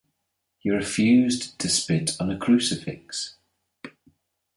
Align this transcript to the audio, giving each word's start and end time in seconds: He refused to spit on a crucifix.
He 0.57 0.71
refused 0.71 1.59
to 1.59 1.69
spit 1.69 2.13
on 2.19 2.31
a 2.31 2.35
crucifix. 2.39 3.35